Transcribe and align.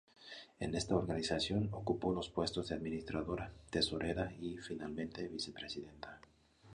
En 0.59 0.73
esta 0.73 0.95
organización 0.95 1.69
ocupó 1.73 2.11
los 2.11 2.27
puestos 2.27 2.67
de 2.69 2.75
administradora, 2.75 3.53
tesorera 3.69 4.31
y, 4.39 4.57
finalmente, 4.57 5.27
vicepresidenta. 5.27 6.19